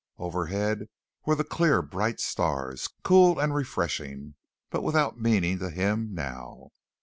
[0.17, 0.87] Overhead
[1.27, 4.33] were the clear bright stars, cool and refreshing,
[4.71, 6.71] but without meaning to him now.